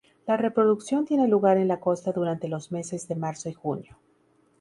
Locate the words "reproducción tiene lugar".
0.35-1.57